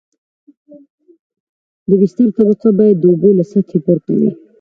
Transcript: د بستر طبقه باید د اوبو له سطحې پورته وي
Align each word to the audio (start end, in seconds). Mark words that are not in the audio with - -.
د 1.87 1.89
بستر 2.01 2.27
طبقه 2.37 2.69
باید 2.79 2.97
د 2.99 3.03
اوبو 3.11 3.29
له 3.37 3.43
سطحې 3.51 3.79
پورته 3.85 4.11
وي 4.19 4.29